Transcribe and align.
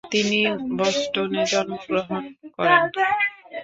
তিনি 0.11 0.39
বস্টনে 0.77 1.41
জন্মগ্রহণ 1.51 2.23
করেন। 2.55 2.83